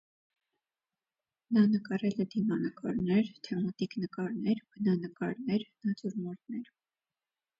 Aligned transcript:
Նա 1.57 1.65
նկարել 1.73 2.23
է 2.23 2.25
դիմանկարներ, 2.35 3.29
թեմատիկ 3.47 3.93
նկարներ, 4.05 4.63
բնանկարներ, 4.77 5.67
նատյուրմորտներ։ 5.89 6.75